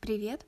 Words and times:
Привет! 0.00 0.44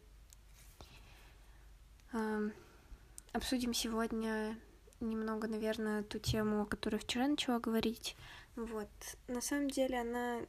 Обсудим 3.32 3.74
сегодня 3.74 4.58
немного, 5.00 5.46
наверное, 5.48 6.02
ту 6.02 6.18
тему, 6.18 6.62
о 6.62 6.66
которой 6.66 6.98
вчера 6.98 7.28
начала 7.28 7.60
говорить. 7.60 8.16
Вот. 8.56 8.88
На 9.28 9.40
самом 9.40 9.70
деле 9.70 10.00
она 10.00 10.40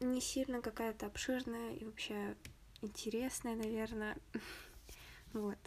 не 0.00 0.20
сильно 0.20 0.60
какая-то 0.62 1.06
обширная 1.06 1.74
и 1.74 1.84
вообще 1.84 2.36
интересная, 2.80 3.56
наверное. 3.56 4.16
Вот. 5.32 5.58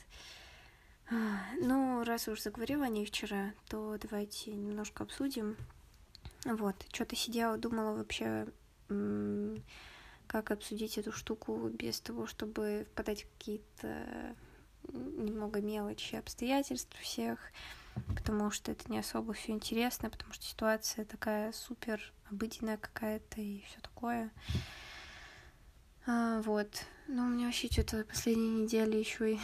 Ну, 1.10 2.04
раз 2.04 2.28
уж 2.28 2.42
заговорила 2.42 2.86
о 2.86 2.89
ней 2.89 3.05
вчера, 3.05 3.54
то 3.68 3.98
давайте 4.00 4.52
немножко 4.52 5.04
обсудим. 5.04 5.57
Вот, 6.46 6.76
что-то 6.94 7.16
сидела, 7.16 7.57
думала 7.57 7.96
вообще, 7.96 8.48
как 10.36 10.52
обсудить 10.52 10.98
эту 10.98 11.14
штуку 11.14 11.70
без 11.70 12.02
того, 12.02 12.28
чтобы 12.28 12.86
впадать 12.92 13.24
в 13.24 13.38
какие-то 13.38 14.36
немного 14.92 15.62
мелочи 15.62 16.18
обстоятельств 16.18 16.94
всех, 17.00 17.40
потому 18.14 18.52
что 18.52 18.73
это 18.73 18.92
не 18.92 19.00
особо 19.00 19.32
все 19.32 19.54
интересно, 19.54 20.09
потому 20.09 20.34
что 20.34 20.44
ситуация 20.44 21.06
такая 21.06 21.54
супер 21.54 22.12
обыденная 22.30 22.76
какая-то 22.76 23.40
и 23.40 23.62
все 23.62 23.80
такое. 23.80 24.30
А, 26.06 26.42
вот. 26.42 26.84
Но 27.08 27.23
у 27.23 27.30
меня 27.30 27.45
вообще 27.45 27.70
что-то 27.72 28.04
последние 28.04 28.64
недели 28.64 28.98
еще 28.98 29.36
и 29.36 29.40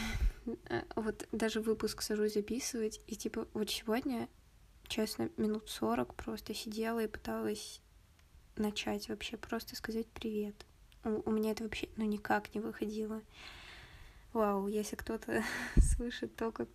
вот 0.98 1.26
даже 1.32 1.62
выпуск 1.62 2.02
сажусь 2.02 2.34
записывать, 2.34 3.00
и 3.08 3.16
типа 3.16 3.48
вот 3.54 3.70
сегодня, 3.70 4.28
честно, 4.90 5.30
минут 5.38 5.70
сорок 5.70 6.16
просто 6.16 6.54
сидела 6.54 7.00
и 7.02 7.08
пыталась 7.08 7.80
начать 8.58 9.08
вообще 9.08 9.38
просто 9.38 9.78
сказать 9.78 10.08
привет. 10.08 10.66
У, 11.04 11.30
у 11.30 11.32
меня 11.32 11.52
это 11.52 11.64
вообще, 11.64 11.90
ну, 11.98 12.06
никак 12.06 12.54
не 12.54 12.62
выходило. 12.62 13.22
Вау, 14.34 14.68
если 14.68 14.96
кто-то 14.96 15.44
слышит 15.78 16.36
то, 16.36 16.52
как 16.52 16.70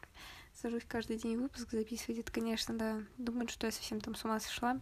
сажусь 0.54 0.84
каждый 0.86 1.18
день 1.18 1.36
выпуск 1.36 1.70
записывать, 1.70 2.18
это, 2.18 2.32
конечно, 2.32 2.76
да, 2.76 3.02
думают, 3.18 3.50
что 3.50 3.66
я 3.66 3.72
совсем 3.72 4.00
там 4.00 4.14
с 4.14 4.24
ума 4.24 4.40
сошла. 4.40 4.80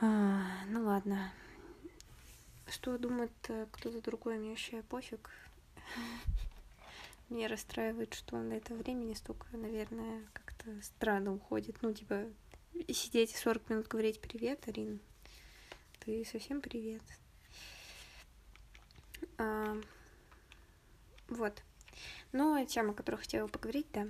А, 0.00 0.64
ну 0.68 0.84
ладно. 0.84 1.32
Что 2.66 2.98
думает 2.98 3.32
э, 3.48 3.66
кто-то 3.70 4.00
другой, 4.02 4.38
мне 4.38 4.50
вообще 4.50 4.82
пофиг. 4.82 5.30
Меня 7.28 7.48
расстраивает, 7.48 8.14
что 8.14 8.36
на 8.36 8.54
это 8.54 8.74
времени 8.74 9.14
столько, 9.14 9.46
наверное, 9.56 10.22
как-то 10.32 10.70
странно 10.82 11.34
уходит. 11.34 11.76
Ну, 11.82 11.92
типа, 11.92 12.24
сидеть 12.88 13.34
40 13.36 13.70
минут 13.70 13.88
говорить 13.88 14.20
«Привет, 14.20 14.66
Арин». 14.66 15.00
Ты 16.00 16.24
совсем 16.24 16.60
привет. 16.60 17.02
А, 19.38 19.76
вот. 21.28 21.62
Но 22.32 22.64
тема, 22.64 22.90
о 22.90 22.94
которой 22.94 23.16
хотела 23.16 23.46
поговорить, 23.46 23.86
да, 23.92 24.06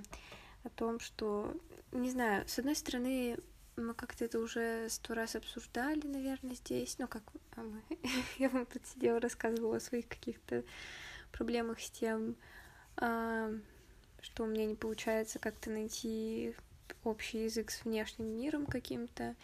о 0.63 0.69
том, 0.69 0.99
что, 0.99 1.53
не 1.91 2.09
знаю, 2.09 2.47
с 2.47 2.57
одной 2.57 2.75
стороны, 2.75 3.37
мы 3.77 3.93
как-то 3.93 4.25
это 4.25 4.39
уже 4.39 4.87
сто 4.89 5.13
раз 5.13 5.35
обсуждали, 5.35 6.05
наверное, 6.07 6.55
здесь. 6.55 6.97
Ну, 6.97 7.07
как 7.07 7.23
а 7.55 7.61
мы... 7.61 7.81
я 8.37 8.49
вам 8.49 8.65
тут 8.65 8.85
сидела, 8.87 9.19
рассказывала 9.19 9.77
о 9.77 9.81
своих 9.81 10.07
каких-то 10.07 10.63
проблемах 11.31 11.79
с 11.79 11.89
тем, 11.89 12.35
а, 12.97 13.51
что 14.21 14.43
у 14.43 14.47
меня 14.47 14.65
не 14.65 14.75
получается 14.75 15.39
как-то 15.39 15.69
найти 15.69 16.55
общий 17.03 17.43
язык 17.43 17.71
с 17.71 17.83
внешним 17.83 18.27
миром 18.37 18.65
каким-то, 18.65 19.35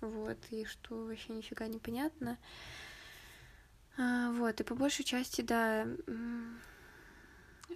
вот, 0.00 0.38
и 0.50 0.64
что 0.64 1.04
вообще 1.04 1.32
нифига 1.32 1.66
не 1.66 1.78
понятно. 1.78 2.38
А, 3.98 4.30
вот, 4.32 4.60
и 4.60 4.64
по 4.64 4.74
большей 4.74 5.04
части, 5.04 5.40
да, 5.40 5.86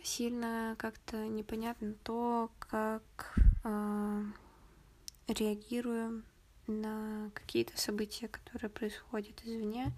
сильно 0.02 0.76
как-то 0.78 1.16
непонятно 1.26 1.94
то, 2.04 2.50
как 2.58 3.38
э, 3.64 4.22
реагирую 5.28 6.22
на 6.66 7.30
какие-то 7.34 7.78
события, 7.80 8.28
которые 8.28 8.70
происходят 8.70 9.40
извне, 9.44 9.92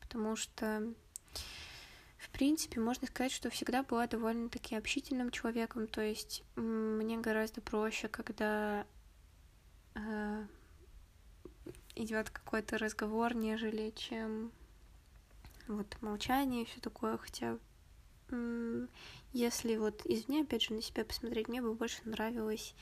потому 0.00 0.34
что, 0.34 0.92
в 2.18 2.30
принципе, 2.30 2.80
можно 2.80 3.06
сказать, 3.06 3.32
что 3.32 3.50
всегда 3.50 3.82
была 3.82 4.06
довольно-таки 4.06 4.76
общительным 4.76 5.30
человеком, 5.30 5.86
то 5.86 6.00
есть 6.00 6.42
мне 6.56 7.18
гораздо 7.18 7.60
проще, 7.60 8.08
когда 8.08 8.86
э, 9.94 10.46
идет 11.96 12.30
какой-то 12.30 12.78
разговор, 12.78 13.34
нежели 13.34 13.90
чем 13.90 14.52
вот 15.76 15.96
молчание 16.00 16.62
и 16.62 16.66
все 16.66 16.80
такое, 16.80 17.16
хотя 17.16 17.58
если 19.32 19.76
вот 19.76 20.02
извне, 20.04 20.42
опять 20.42 20.62
же, 20.62 20.74
на 20.74 20.82
себя 20.82 21.04
посмотреть, 21.04 21.48
мне 21.48 21.60
бы 21.60 21.74
больше 21.74 22.00
нравилось, 22.04 22.74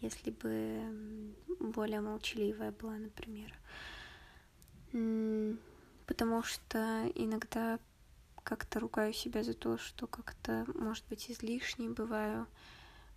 если 0.00 0.30
бы 0.30 1.34
более 1.60 2.00
молчаливая 2.00 2.72
была, 2.72 2.94
например. 2.94 3.52
Потому 6.06 6.42
что 6.42 7.10
иногда 7.14 7.78
как-то 8.44 8.80
ругаю 8.80 9.12
себя 9.12 9.42
за 9.42 9.52
то, 9.52 9.76
что 9.76 10.06
как-то, 10.06 10.64
может 10.74 11.04
быть, 11.08 11.30
излишней 11.30 11.90
бываю 11.90 12.46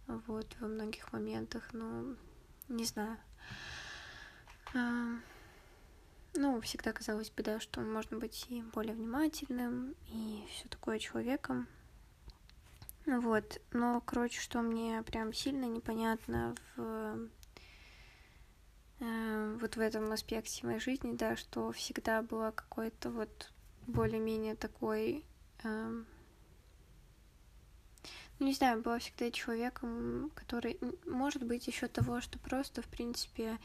вот 0.08 0.54
во 0.60 0.68
многих 0.68 1.14
моментах, 1.14 1.72
но 1.72 2.18
не 2.68 2.84
знаю. 2.84 3.18
Ну, 6.34 6.62
всегда 6.62 6.94
казалось 6.94 7.30
бы, 7.30 7.44
да, 7.44 7.60
что 7.60 7.82
можно 7.82 8.18
быть 8.18 8.46
и 8.50 8.62
более 8.74 8.94
внимательным, 8.94 9.96
и 10.08 10.46
все 10.50 10.70
такое 10.70 10.98
человеком. 10.98 11.68
Вот, 13.06 13.60
но, 13.72 14.00
короче, 14.02 14.40
что 14.40 14.62
мне 14.62 15.02
прям 15.04 15.34
сильно 15.34 15.66
непонятно 15.66 16.56
в 16.76 17.30
э, 19.00 19.58
вот 19.60 19.76
в 19.76 19.80
этом 19.80 20.12
аспекте 20.12 20.66
моей 20.66 20.80
жизни, 20.80 21.16
да, 21.16 21.36
что 21.36 21.72
всегда 21.72 22.22
была 22.22 22.52
какой-то 22.52 23.10
вот 23.10 23.52
более-менее 23.88 24.56
такой, 24.56 25.26
э, 25.64 26.04
ну, 28.40 28.46
не 28.46 28.54
знаю, 28.54 28.82
была 28.82 29.00
всегда 29.00 29.32
человеком, 29.32 30.32
который, 30.36 30.80
может 31.06 31.44
быть, 31.44 31.68
еще 31.68 31.88
того, 31.88 32.22
что 32.22 32.40
просто, 32.40 32.82
в 32.82 32.88
принципе, 32.88 33.58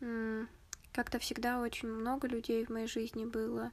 э, 0.00 0.46
как-то 0.92 1.18
всегда 1.18 1.60
очень 1.60 1.88
много 1.88 2.28
людей 2.28 2.64
в 2.64 2.70
моей 2.70 2.86
жизни 2.86 3.24
было, 3.24 3.70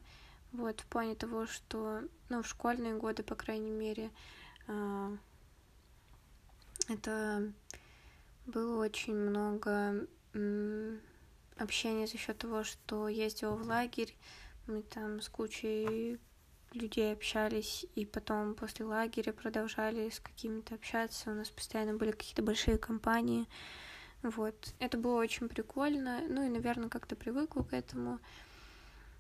вот, 0.52 0.82
в 0.82 0.86
плане 0.86 1.16
того, 1.16 1.48
что, 1.48 2.02
ну, 2.30 2.42
в 2.42 2.48
школьные 2.48 2.96
годы, 2.96 3.24
по 3.24 3.36
крайней 3.36 3.72
мере, 3.72 4.12
а, 4.68 5.12
это 6.88 7.52
было 8.46 8.84
очень 8.84 9.16
много 9.16 10.08
общения 11.58 12.08
за 12.08 12.18
счет 12.18 12.38
того, 12.38 12.64
что 12.64 13.08
ездила 13.08 13.56
в 13.56 13.66
лагерь, 13.66 14.16
мы 14.68 14.82
там 14.82 15.22
с 15.22 15.30
кучей 15.30 16.20
людей 16.74 17.14
общались, 17.14 17.86
и 17.96 18.06
потом 18.06 18.54
после 18.54 18.86
лагеря 18.86 19.32
продолжали 19.32 20.10
с 20.10 20.20
какими-то 20.20 20.76
общаться, 20.76 21.32
у 21.32 21.34
нас 21.34 21.50
постоянно 21.50 21.96
были 21.96 22.12
какие-то 22.12 22.44
большие 22.44 22.78
компании, 22.78 23.48
вот, 24.30 24.74
это 24.80 24.98
было 24.98 25.20
очень 25.20 25.50
прикольно, 25.50 26.22
ну 26.28 26.44
и, 26.46 26.50
наверное, 26.50 26.90
как-то 26.90 27.16
привыкла 27.16 27.64
к 27.64 27.74
этому, 27.74 28.20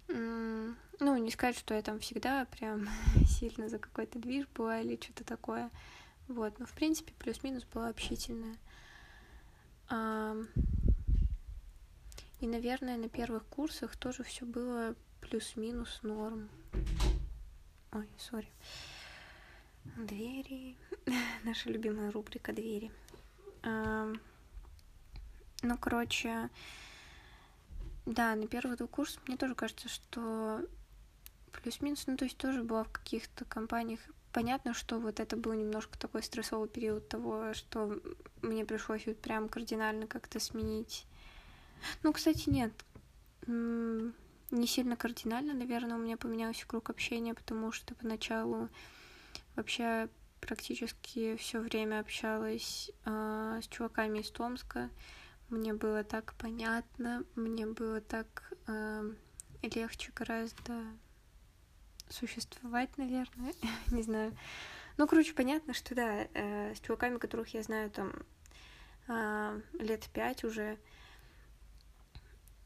ну, 0.07 1.17
не 1.17 1.31
сказать, 1.31 1.57
что 1.57 1.73
я 1.73 1.81
там 1.81 1.99
всегда 1.99 2.45
прям 2.45 2.87
сильно 3.27 3.69
за 3.69 3.79
какой-то 3.79 4.19
движ 4.19 4.47
была 4.53 4.79
или 4.81 4.99
что-то 5.01 5.23
такое. 5.23 5.69
Вот, 6.27 6.57
но 6.59 6.65
в 6.65 6.73
принципе 6.73 7.13
плюс-минус 7.19 7.65
была 7.65 7.89
общительная. 7.89 8.57
И, 12.39 12.47
наверное, 12.47 12.97
на 12.97 13.09
первых 13.09 13.45
курсах 13.45 13.95
тоже 13.95 14.23
все 14.23 14.45
было 14.45 14.95
плюс-минус 15.21 15.99
норм. 16.03 16.49
Ой, 17.91 18.09
сори. 18.17 18.49
Двери. 19.97 20.75
Наша 21.43 21.69
любимая 21.69 22.11
рубрика 22.11 22.51
двери. 22.53 22.91
Ну, 25.61 25.77
короче, 25.77 26.49
да, 28.05 28.35
на 28.35 28.47
первый 28.47 28.77
курс 28.87 29.19
мне 29.27 29.37
тоже 29.37 29.55
кажется, 29.55 29.89
что 29.89 30.61
плюс-минус, 31.51 32.05
ну, 32.07 32.17
то 32.17 32.25
есть 32.25 32.37
тоже 32.37 32.63
была 32.63 32.83
в 32.83 32.91
каких-то 32.91 33.45
компаниях. 33.45 33.99
Понятно, 34.31 34.73
что 34.73 34.99
вот 34.99 35.19
это 35.19 35.37
был 35.37 35.53
немножко 35.53 35.97
такой 35.97 36.21
стрессовый 36.21 36.67
период 36.67 37.07
того, 37.07 37.53
что 37.53 37.99
мне 38.41 38.65
пришлось 38.65 39.05
вот 39.05 39.19
прям 39.21 39.47
кардинально 39.49 40.07
как-то 40.07 40.39
сменить. 40.39 41.05
Ну, 42.03 42.11
кстати, 42.11 42.49
нет. 42.49 42.73
Не 43.47 44.67
сильно 44.67 44.95
кардинально, 44.95 45.53
наверное, 45.53 45.95
у 45.95 45.99
меня 45.99 46.17
поменялся 46.17 46.67
круг 46.67 46.89
общения, 46.89 47.33
потому 47.33 47.71
что 47.71 47.95
поначалу 47.95 48.69
вообще 49.55 50.09
практически 50.41 51.35
все 51.37 51.59
время 51.59 51.99
общалась 51.99 52.91
э, 53.05 53.59
с 53.63 53.67
чуваками 53.67 54.19
из 54.19 54.29
Томска. 54.29 54.89
Мне 55.49 55.73
было 55.73 56.03
так 56.03 56.33
понятно, 56.35 57.23
мне 57.35 57.67
было 57.67 58.01
так 58.01 58.51
э, 58.67 59.11
легче 59.61 60.11
гораздо 60.15 60.73
существовать, 62.09 62.97
наверное, 62.97 63.53
не 63.91 64.01
знаю. 64.01 64.35
Ну, 64.97 65.07
короче, 65.07 65.33
понятно, 65.33 65.73
что 65.73 65.93
да, 65.93 66.27
э, 66.33 66.73
с 66.73 66.79
чуваками, 66.79 67.17
которых 67.17 67.53
я 67.53 67.61
знаю 67.61 67.91
там 67.91 68.13
э, 69.07 69.61
лет 69.73 70.09
пять 70.13 70.43
уже, 70.43 70.77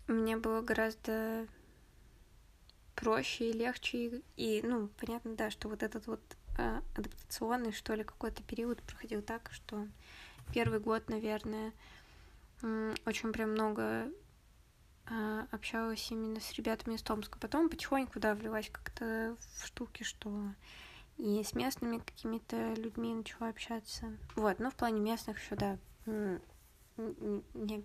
мне 0.08 0.38
было 0.38 0.62
гораздо 0.62 1.48
проще 2.96 3.50
и 3.50 3.54
легче. 3.54 4.22
И, 4.38 4.62
ну, 4.64 4.90
понятно, 5.00 5.36
да, 5.36 5.52
что 5.52 5.70
вот 5.70 5.84
этот 5.84 6.08
вот 6.08 6.22
э, 6.58 6.82
адаптационный, 6.96 7.72
что 7.72 7.94
ли, 7.94 8.04
какой-то 8.04 8.44
период 8.44 8.82
проходил 8.84 9.22
так, 9.22 9.50
что 9.52 9.88
первый 10.54 10.80
год, 10.80 11.10
наверное, 11.10 11.74
очень 12.62 13.32
прям 13.32 13.52
много 13.52 14.12
э, 15.10 15.46
общалась 15.52 16.12
именно 16.12 16.40
с 16.40 16.54
ребятами 16.54 16.96
из 16.96 17.02
Томска. 17.02 17.40
Потом 17.40 17.70
потихоньку, 17.70 18.20
да, 18.20 18.36
влилась 18.36 18.70
как-то 18.70 19.36
в 19.40 19.66
штуки, 19.66 20.04
что 20.04 20.54
и 21.18 21.44
с 21.44 21.54
местными 21.54 22.00
какими-то 22.00 22.74
людьми 22.74 23.14
начала 23.14 23.50
общаться. 23.50 24.18
Вот, 24.36 24.60
но 24.60 24.72
в 24.72 24.76
плане 24.76 25.02
местных 25.02 25.40
еще, 25.40 25.56
да, 25.56 25.78
не, 26.98 27.84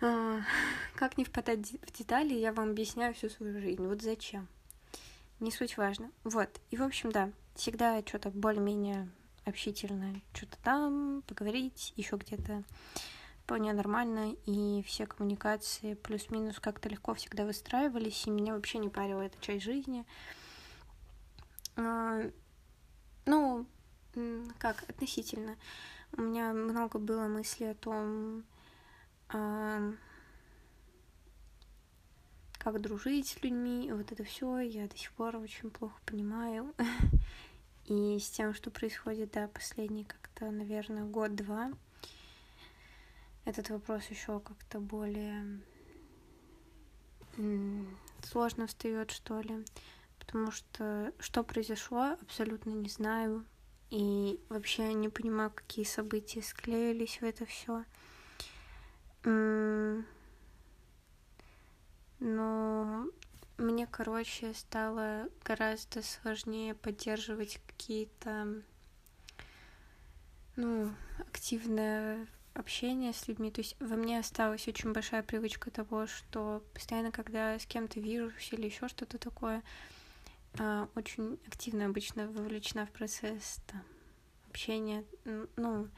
а, 0.00 0.40
как 0.94 1.18
не 1.18 1.24
впадать 1.24 1.72
в 1.72 1.92
детали, 1.92 2.34
я 2.34 2.52
вам 2.52 2.70
объясняю 2.70 3.14
всю 3.14 3.28
свою 3.28 3.60
жизнь. 3.60 3.84
Вот 3.84 4.02
зачем. 4.02 4.48
Не 5.40 5.50
суть 5.50 5.76
важно. 5.76 6.10
Вот. 6.24 6.48
И, 6.70 6.76
в 6.76 6.82
общем, 6.82 7.12
да, 7.12 7.30
всегда 7.54 8.00
что-то 8.04 8.30
более-менее 8.30 9.08
общительное. 9.48 10.22
Что-то 10.32 10.58
там, 10.62 11.22
поговорить, 11.26 11.92
еще 11.96 12.16
где-то 12.16 12.64
вполне 13.44 13.72
нормально. 13.72 14.34
И 14.46 14.82
все 14.86 15.06
коммуникации 15.06 15.94
плюс-минус 15.94 16.60
как-то 16.60 16.88
легко 16.88 17.14
всегда 17.14 17.44
выстраивались. 17.44 18.26
И 18.26 18.30
меня 18.30 18.54
вообще 18.54 18.78
не 18.78 18.88
парила 18.88 19.22
эта 19.22 19.40
часть 19.40 19.64
жизни. 19.64 20.04
А, 21.76 22.22
ну, 23.26 23.66
как, 24.58 24.84
относительно. 24.88 25.56
У 26.12 26.22
меня 26.22 26.52
много 26.52 26.98
было 26.98 27.26
мыслей 27.26 27.72
о 27.72 27.74
том, 27.74 28.44
как 32.58 32.80
дружить 32.80 33.28
с 33.28 33.42
людьми, 33.42 33.90
вот 33.92 34.10
это 34.12 34.24
все 34.24 34.58
я 34.58 34.88
до 34.88 34.96
сих 34.96 35.12
пор 35.12 35.36
очень 35.36 35.70
плохо 35.70 35.98
понимаю. 36.04 36.74
И 37.88 38.18
с 38.18 38.28
тем, 38.28 38.52
что 38.52 38.70
происходит, 38.70 39.30
да, 39.32 39.48
последний 39.48 40.04
как-то, 40.04 40.50
наверное, 40.50 41.04
год-два, 41.04 41.72
этот 43.46 43.70
вопрос 43.70 44.04
еще 44.10 44.40
как-то 44.40 44.78
более 44.78 45.60
сложно 48.22 48.66
встает, 48.66 49.10
что 49.10 49.40
ли. 49.40 49.64
Потому 50.18 50.50
что 50.50 51.14
что 51.18 51.42
произошло, 51.42 52.16
абсолютно 52.20 52.70
не 52.70 52.90
знаю. 52.90 53.46
И 53.90 54.38
вообще 54.50 54.92
не 54.92 55.08
понимаю, 55.08 55.50
какие 55.50 55.86
события 55.86 56.42
склеились 56.42 57.22
в 57.22 57.24
это 57.24 57.46
все. 57.46 57.84
Но 62.20 63.06
мне, 63.58 63.86
короче, 63.86 64.54
стало 64.54 65.28
гораздо 65.44 66.02
сложнее 66.02 66.74
поддерживать 66.74 67.60
какие-то, 67.66 68.62
ну, 70.56 70.94
активное 71.18 72.26
общение 72.54 73.12
с 73.12 73.28
людьми. 73.28 73.50
То 73.50 73.60
есть 73.60 73.76
во 73.80 73.96
мне 73.96 74.18
осталась 74.18 74.66
очень 74.68 74.92
большая 74.92 75.22
привычка 75.22 75.70
того, 75.70 76.06
что 76.06 76.62
постоянно, 76.72 77.12
когда 77.12 77.58
с 77.58 77.66
кем-то 77.66 78.00
вижусь 78.00 78.52
или 78.52 78.66
еще 78.66 78.88
что-то 78.88 79.18
такое, 79.18 79.62
а, 80.58 80.88
очень 80.94 81.38
активно 81.46 81.86
обычно 81.86 82.28
вовлечена 82.28 82.86
в 82.86 82.90
процесс 82.90 83.60
там, 83.66 83.82
общения. 84.48 85.04
Ну, 85.56 85.88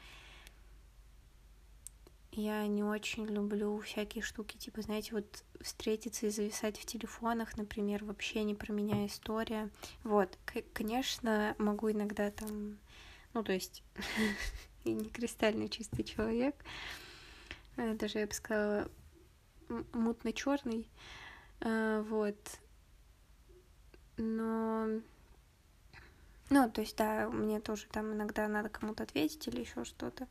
я 2.31 2.65
не 2.67 2.83
очень 2.83 3.25
люблю 3.25 3.77
всякие 3.79 4.23
штуки, 4.23 4.57
типа, 4.57 4.81
знаете, 4.81 5.13
вот 5.13 5.43
встретиться 5.59 6.27
и 6.27 6.29
зависать 6.29 6.77
в 6.79 6.85
телефонах, 6.85 7.57
например, 7.57 8.05
вообще 8.05 8.43
не 8.43 8.55
про 8.55 8.71
меня 8.71 9.05
история. 9.05 9.69
Вот, 10.03 10.37
конечно, 10.73 11.55
могу 11.57 11.91
иногда 11.91 12.31
там, 12.31 12.77
ну, 13.33 13.43
то 13.43 13.51
есть, 13.51 13.83
и 14.85 14.93
не 14.93 15.09
кристально 15.09 15.67
чистый 15.67 16.03
человек, 16.03 16.55
э, 17.75 17.93
даже, 17.95 18.19
я 18.19 18.27
бы 18.27 18.33
сказала, 18.33 18.89
мутно 19.93 20.31
черный 20.33 20.87
э, 21.59 22.03
вот. 22.07 22.37
Но 24.17 25.01
ну, 26.49 26.69
то 26.69 26.81
есть, 26.81 26.97
да, 26.97 27.29
мне 27.29 27.61
тоже 27.61 27.87
там 27.89 28.13
иногда 28.13 28.45
надо 28.49 28.67
кому-то 28.67 29.03
ответить 29.03 29.47
или 29.47 29.61
еще 29.61 29.85
что-то. 29.85 30.27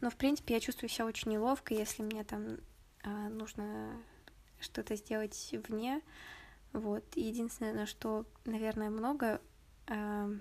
Но, 0.00 0.10
в 0.10 0.16
принципе, 0.16 0.54
я 0.54 0.60
чувствую 0.60 0.90
себя 0.90 1.06
очень 1.06 1.32
неловко, 1.32 1.74
если 1.74 2.02
мне 2.02 2.24
там 2.24 2.58
э, 3.02 3.28
нужно 3.28 3.96
что-то 4.60 4.96
сделать 4.96 5.54
вне. 5.68 6.00
Вот. 6.72 7.04
Единственное, 7.14 7.72
на 7.72 7.86
что, 7.86 8.26
наверное, 8.44 8.90
много 8.90 9.40
э, 9.86 10.38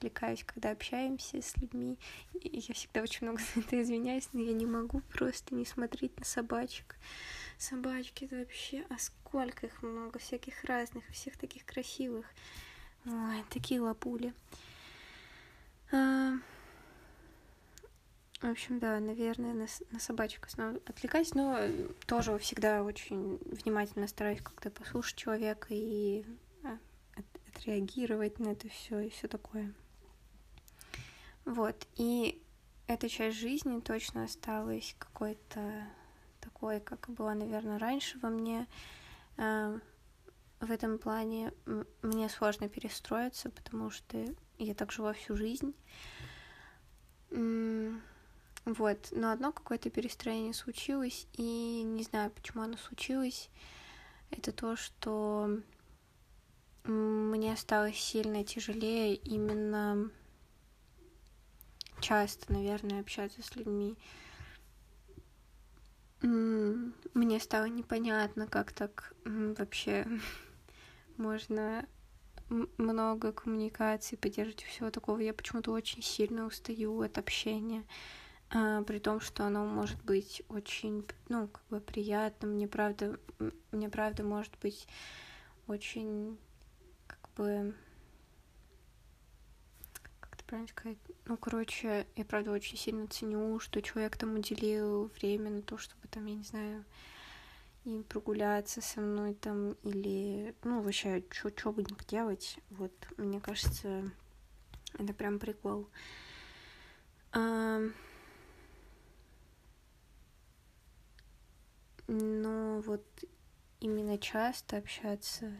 отвлекаюсь, 0.00 0.44
когда 0.44 0.70
общаемся 0.70 1.42
с 1.42 1.56
людьми. 1.58 1.98
И 2.40 2.58
я 2.58 2.74
всегда 2.74 3.02
очень 3.02 3.26
много 3.26 3.40
за 3.54 3.60
это 3.60 3.82
извиняюсь, 3.82 4.28
но 4.32 4.40
я 4.40 4.52
не 4.52 4.66
могу 4.66 5.00
просто 5.12 5.54
не 5.54 5.64
смотреть 5.66 6.18
на 6.18 6.24
собачек. 6.24 6.96
Собачки 7.58 8.24
это 8.24 8.36
вообще, 8.36 8.84
а 8.88 8.98
сколько 8.98 9.66
их 9.66 9.82
много, 9.82 10.18
всяких 10.18 10.64
разных, 10.64 11.06
всех 11.10 11.36
таких 11.36 11.66
красивых. 11.66 12.26
Ой, 13.04 13.44
такие 13.50 13.80
лапули. 13.80 14.32
А, 15.92 16.34
в 18.40 18.44
общем, 18.44 18.78
да, 18.78 18.98
наверное, 19.00 19.52
на, 19.52 19.66
на 19.90 20.00
собачек 20.00 20.46
основном 20.46 20.80
отвлекаюсь, 20.86 21.34
но 21.34 21.58
тоже 22.06 22.38
всегда 22.38 22.82
очень 22.82 23.38
внимательно 23.44 24.06
стараюсь 24.08 24.40
как-то 24.40 24.70
послушать 24.70 25.16
человека 25.18 25.68
и 25.70 26.24
а, 26.64 26.78
от, 27.16 27.26
отреагировать 27.48 28.38
на 28.38 28.48
это 28.48 28.68
все 28.68 29.00
и 29.00 29.10
все 29.10 29.28
такое. 29.28 29.74
Вот, 31.44 31.86
и 31.96 32.42
эта 32.86 33.08
часть 33.08 33.36
жизни 33.36 33.80
точно 33.80 34.24
осталась 34.24 34.94
какой-то 34.98 35.86
такой, 36.40 36.80
как 36.80 37.10
была, 37.10 37.34
наверное, 37.34 37.78
раньше 37.78 38.18
во 38.20 38.30
мне. 38.30 38.66
А, 39.36 39.78
в 40.60 40.70
этом 40.70 40.98
плане 40.98 41.52
мне 42.02 42.28
сложно 42.30 42.68
перестроиться, 42.68 43.50
потому 43.50 43.90
что 43.90 44.26
я 44.58 44.74
так 44.74 44.92
жила 44.92 45.12
всю 45.12 45.36
жизнь. 45.36 45.74
Вот, 48.66 49.08
но 49.12 49.32
одно 49.32 49.52
какое-то 49.52 49.90
перестроение 49.90 50.52
случилось, 50.52 51.26
и 51.32 51.82
не 51.82 52.02
знаю, 52.02 52.30
почему 52.30 52.62
оно 52.62 52.76
случилось. 52.76 53.48
Это 54.30 54.52
то, 54.52 54.76
что 54.76 55.60
мне 56.84 57.56
стало 57.56 57.92
сильно 57.92 58.44
тяжелее 58.44 59.14
именно 59.16 60.10
часто, 62.00 62.52
наверное, 62.52 63.00
общаться 63.00 63.42
с 63.42 63.56
людьми. 63.56 63.96
Мне 66.22 67.40
стало 67.40 67.64
непонятно, 67.64 68.46
как 68.46 68.72
так 68.72 69.14
вообще 69.24 70.06
можно 71.16 71.86
много 72.76 73.32
коммуникаций 73.32 74.18
поддерживать 74.18 74.64
всего 74.64 74.90
такого. 74.90 75.18
Я 75.18 75.32
почему-то 75.32 75.72
очень 75.72 76.02
сильно 76.02 76.46
устаю 76.46 77.00
от 77.00 77.16
общения 77.16 77.84
при 78.50 78.98
том, 78.98 79.20
что 79.20 79.44
оно 79.44 79.64
может 79.64 80.02
быть 80.02 80.42
очень, 80.48 81.06
ну, 81.28 81.46
как 81.46 81.62
бы 81.70 81.80
приятным, 81.80 82.52
мне 82.54 82.66
правда, 82.66 83.18
мне 83.70 83.88
правда 83.88 84.24
может 84.24 84.52
быть 84.60 84.88
очень, 85.68 86.36
как 87.06 87.30
бы, 87.36 87.74
как 90.20 90.34
это 90.34 90.44
правильно 90.44 90.68
сказать, 90.68 90.98
ну, 91.26 91.36
короче, 91.36 92.08
я 92.16 92.24
правда 92.24 92.50
очень 92.50 92.76
сильно 92.76 93.06
ценю, 93.06 93.60
что 93.60 93.80
человек 93.82 94.16
там 94.16 94.34
уделил 94.34 95.12
время 95.20 95.50
на 95.50 95.62
то, 95.62 95.78
чтобы 95.78 96.08
там, 96.08 96.26
я 96.26 96.34
не 96.34 96.42
знаю, 96.42 96.84
и 97.84 98.02
прогуляться 98.08 98.80
со 98.80 99.00
мной 99.00 99.34
там, 99.34 99.72
или, 99.84 100.56
ну, 100.64 100.82
вообще, 100.82 101.22
что 101.30 101.70
бы 101.70 101.84
не 101.84 101.94
поделать, 101.94 102.58
вот, 102.70 102.92
мне 103.16 103.40
кажется, 103.40 104.10
это 104.98 105.14
прям 105.14 105.38
прикол. 105.38 105.88
Um, 107.32 107.94
но 112.10 112.80
вот 112.80 113.04
именно 113.78 114.18
часто 114.18 114.78
общаться 114.78 115.52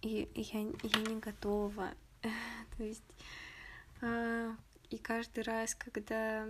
и 0.00 0.28
я, 0.34 0.60
я 0.60 1.00
не 1.02 1.20
готова. 1.20 1.90
То 2.76 2.82
есть 2.82 3.04
а, 4.00 4.56
и 4.88 4.98
каждый 4.98 5.44
раз, 5.44 5.74
когда 5.74 6.48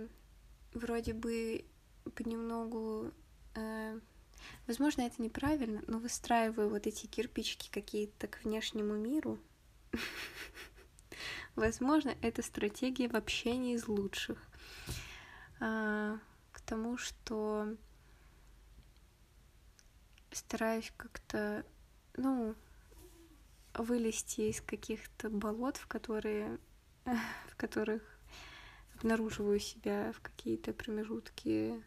вроде 0.73 1.13
бы 1.13 1.65
понемногу 2.15 3.11
а, 3.55 3.99
Возможно, 4.65 5.01
это 5.01 5.21
неправильно, 5.21 5.81
но 5.87 5.97
выстраиваю 5.99 6.69
вот 6.69 6.87
эти 6.87 7.05
кирпичики 7.05 7.69
какие-то 7.69 8.27
к 8.27 8.43
внешнему 8.43 8.93
миру. 8.95 9.39
Возможно, 11.55 12.15
эта 12.21 12.41
стратегия 12.41 13.07
вообще 13.07 13.57
не 13.57 13.73
из 13.73 13.87
лучших. 13.87 14.37
А, 15.59 16.19
к 16.51 16.61
тому, 16.61 16.97
что 16.97 17.75
стараюсь 20.37 20.91
как-то, 20.97 21.65
ну, 22.15 22.55
вылезти 23.73 24.49
из 24.49 24.61
каких-то 24.61 25.29
болот, 25.29 25.77
в 25.77 25.87
которые, 25.87 26.57
в 27.05 27.55
которых 27.55 28.01
обнаруживаю 28.95 29.59
себя 29.59 30.11
в 30.13 30.21
какие-то 30.21 30.73
промежутки 30.73 31.83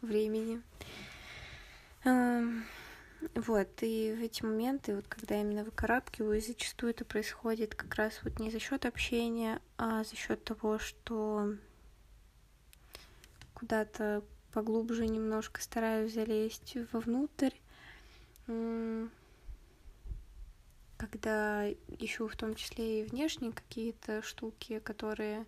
времени. 0.00 0.62
Вот, 3.34 3.68
и 3.82 4.14
в 4.18 4.22
эти 4.22 4.42
моменты, 4.42 4.96
вот 4.96 5.06
когда 5.06 5.34
я 5.34 5.42
именно 5.42 5.62
выкарабкиваюсь, 5.62 6.46
зачастую 6.46 6.92
это 6.92 7.04
происходит 7.04 7.74
как 7.74 7.94
раз 7.96 8.18
вот 8.22 8.38
не 8.38 8.50
за 8.50 8.58
счет 8.58 8.86
общения, 8.86 9.60
а 9.76 10.04
за 10.04 10.16
счет 10.16 10.42
того, 10.42 10.78
что 10.78 11.54
куда-то 13.52 14.24
поглубже 14.52 15.06
немножко 15.06 15.60
стараюсь 15.60 16.14
залезть 16.14 16.76
вовнутрь, 16.92 17.54
когда 20.96 21.70
ищу 21.70 22.28
в 22.28 22.36
том 22.36 22.54
числе 22.54 23.00
и 23.00 23.04
внешние 23.04 23.52
какие-то 23.52 24.22
штуки, 24.22 24.78
которые 24.80 25.46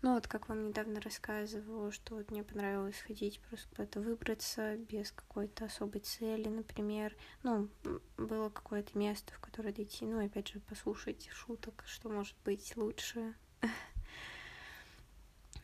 ну 0.00 0.14
вот 0.14 0.28
как 0.28 0.48
вам 0.48 0.68
недавно 0.68 1.00
рассказывала, 1.00 1.90
что 1.90 2.14
вот 2.14 2.30
мне 2.30 2.44
понравилось 2.44 3.00
ходить, 3.00 3.40
просто 3.40 3.68
куда-то 3.70 4.00
выбраться 4.00 4.76
без 4.76 5.10
какой-то 5.10 5.64
особой 5.64 6.00
цели, 6.00 6.48
например. 6.48 7.16
Ну, 7.42 7.68
было 8.16 8.48
какое-то 8.48 8.96
место, 8.96 9.32
в 9.34 9.40
которое 9.40 9.72
дойти, 9.72 10.06
ну, 10.06 10.24
опять 10.24 10.48
же, 10.48 10.60
послушать 10.60 11.28
шуток, 11.32 11.82
что 11.86 12.08
может 12.08 12.36
быть 12.44 12.76
лучше. 12.76 13.34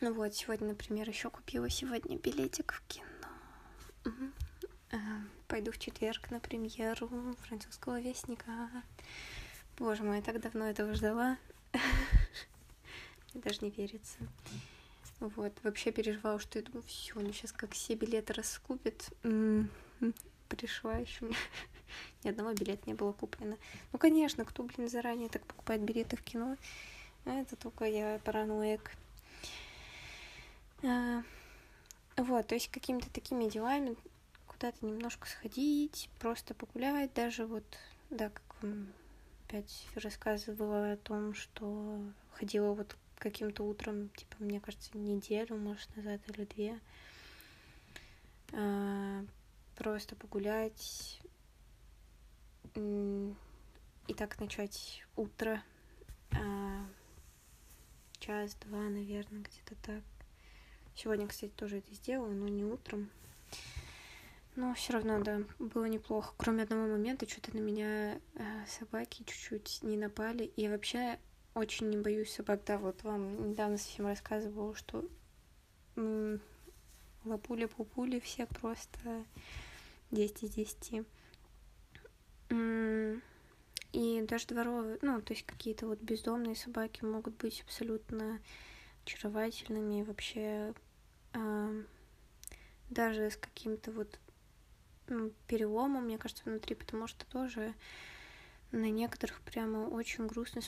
Ну 0.00 0.12
вот, 0.12 0.34
сегодня, 0.34 0.68
например, 0.68 1.08
еще 1.08 1.30
купила 1.30 1.70
сегодня 1.70 2.18
билетик 2.18 2.72
в 2.72 2.82
кино. 2.88 3.06
Э, 4.90 4.96
пойду 5.46 5.70
в 5.72 5.78
четверг 5.78 6.30
на 6.30 6.40
премьеру 6.40 7.08
французского 7.46 8.00
вестника. 8.00 8.68
Боже 9.78 10.02
мой, 10.02 10.16
я 10.16 10.22
так 10.22 10.40
давно 10.40 10.68
этого 10.68 10.94
ждала. 10.94 11.38
Мне 13.32 13.42
даже 13.42 13.60
не 13.62 13.70
верится. 13.70 14.18
Вот, 15.20 15.52
вообще 15.62 15.92
переживала, 15.92 16.38
что 16.38 16.58
я 16.58 16.64
думаю, 16.64 16.82
все, 16.82 17.14
ну 17.14 17.32
сейчас 17.32 17.52
как 17.52 17.72
все 17.72 17.94
билеты 17.94 18.32
раскупят. 18.32 19.10
Пришла 20.48 20.96
еще 20.96 21.30
ни 22.24 22.28
одного 22.28 22.52
билета 22.52 22.82
не 22.86 22.94
было 22.94 23.12
куплено. 23.12 23.56
Ну, 23.92 23.98
конечно, 23.98 24.44
кто, 24.44 24.64
блин, 24.64 24.88
заранее 24.88 25.28
так 25.28 25.44
покупает 25.46 25.82
билеты 25.82 26.16
в 26.16 26.22
кино? 26.22 26.56
Это 27.24 27.56
только 27.56 27.84
я 27.84 28.20
параноик. 28.24 28.90
А, 30.86 31.22
вот, 32.16 32.46
то 32.46 32.54
есть 32.54 32.70
какими-то 32.70 33.10
такими 33.10 33.48
делами 33.48 33.96
куда-то 34.46 34.84
немножко 34.84 35.26
сходить, 35.26 36.10
просто 36.18 36.54
погулять, 36.54 37.12
даже 37.14 37.46
вот, 37.46 37.64
да, 38.10 38.30
как 38.30 38.42
опять 39.46 39.86
рассказывала 39.94 40.92
о 40.92 40.96
том, 40.96 41.34
что 41.34 42.00
ходила 42.32 42.74
вот 42.74 42.96
каким-то 43.18 43.64
утром, 43.64 44.10
типа, 44.10 44.36
мне 44.40 44.60
кажется, 44.60 44.96
неделю, 44.96 45.56
может, 45.56 45.94
назад 45.96 46.20
или 46.28 46.44
две. 46.44 46.80
А, 48.52 49.24
просто 49.76 50.16
погулять 50.16 51.20
и 52.74 54.14
так 54.14 54.38
начать 54.38 55.02
утро. 55.16 55.62
А, 56.32 56.86
час-два, 58.18 58.80
наверное, 58.80 59.42
где-то 59.42 59.74
так. 59.82 60.13
Сегодня, 60.94 61.26
кстати, 61.26 61.52
тоже 61.56 61.78
это 61.78 61.94
сделала, 61.94 62.30
но 62.30 62.48
не 62.48 62.64
утром. 62.64 63.10
Но 64.56 64.72
все 64.74 64.92
равно, 64.92 65.20
да, 65.20 65.42
было 65.58 65.86
неплохо. 65.86 66.32
Кроме 66.36 66.62
одного 66.62 66.86
момента, 66.86 67.28
что-то 67.28 67.56
на 67.56 67.60
меня 67.60 68.20
э, 68.34 68.66
собаки 68.68 69.24
чуть-чуть 69.26 69.80
не 69.82 69.96
напали. 69.96 70.44
И 70.56 70.68
вообще 70.68 71.18
очень 71.54 71.88
не 71.90 71.96
боюсь 71.96 72.32
собак. 72.32 72.60
Да, 72.64 72.78
вот 72.78 73.02
вам 73.02 73.50
недавно 73.50 73.78
совсем 73.78 74.06
рассказывала, 74.06 74.74
что 74.76 75.04
лапули, 77.24 77.66
пупули 77.66 78.20
все 78.20 78.46
просто 78.46 79.24
10 80.12 80.44
из 80.44 80.50
10. 80.50 81.06
И 83.92 84.24
даже 84.28 84.46
дворовые, 84.46 84.98
ну, 85.02 85.22
то 85.22 85.32
есть 85.32 85.46
какие-то 85.46 85.86
вот 85.86 86.00
бездомные 86.00 86.56
собаки 86.56 87.04
могут 87.04 87.36
быть 87.36 87.62
абсолютно 87.62 88.40
очаровательными, 89.04 90.02
вообще 90.02 90.74
э, 91.32 91.82
даже 92.90 93.30
с 93.30 93.36
каким-то 93.36 93.92
вот 93.92 94.18
ну, 95.06 95.32
переломом, 95.46 96.04
мне 96.04 96.18
кажется, 96.18 96.44
внутри, 96.46 96.74
потому 96.74 97.06
что 97.06 97.26
тоже 97.26 97.74
на 98.72 98.90
некоторых 98.90 99.40
прямо 99.42 99.88
очень 99.88 100.26
грустно 100.26 100.60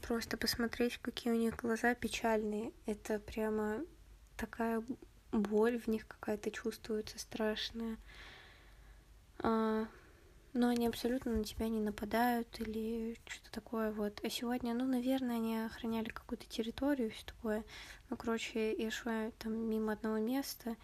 просто 0.00 0.36
посмотреть, 0.36 0.98
какие 0.98 1.32
у 1.32 1.36
них 1.36 1.56
глаза 1.56 1.94
печальные. 1.94 2.72
Это 2.86 3.18
прямо 3.18 3.84
такая 4.36 4.82
боль 5.32 5.78
в 5.78 5.88
них 5.88 6.06
какая-то 6.06 6.50
чувствуется 6.50 7.18
страшная. 7.18 7.98
А, 9.38 9.86
но 10.54 10.68
они 10.68 10.86
абсолютно 10.86 11.32
на 11.32 11.44
тебя 11.44 11.68
не 11.68 11.80
нападают 11.80 12.60
или 12.60 13.18
что-то 13.26 13.50
такое 13.50 13.90
вот. 13.90 14.20
А 14.24 14.30
сегодня, 14.30 14.72
ну, 14.72 14.86
наверное, 14.86 15.36
они 15.36 15.58
охраняли 15.58 16.08
какую-то 16.08 16.46
территорию, 16.46 17.10
все 17.10 17.26
такое. 17.26 17.64
Ну, 18.08 18.16
короче, 18.16 18.72
я 18.72 18.90
шла 18.90 19.30
там 19.38 19.52
мимо 19.52 19.92
одного 19.92 20.18
места, 20.18 20.76